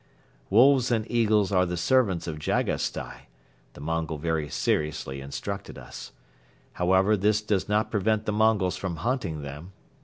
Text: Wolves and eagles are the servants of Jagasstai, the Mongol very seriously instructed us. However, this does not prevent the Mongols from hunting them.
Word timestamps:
Wolves 0.49 0.89
and 0.89 1.05
eagles 1.11 1.51
are 1.51 1.63
the 1.67 1.77
servants 1.77 2.25
of 2.25 2.39
Jagasstai, 2.39 3.27
the 3.73 3.81
Mongol 3.81 4.17
very 4.17 4.49
seriously 4.49 5.21
instructed 5.21 5.77
us. 5.77 6.11
However, 6.73 7.15
this 7.15 7.39
does 7.43 7.69
not 7.69 7.91
prevent 7.91 8.25
the 8.25 8.33
Mongols 8.33 8.77
from 8.77 8.95
hunting 8.95 9.43
them. 9.43 9.73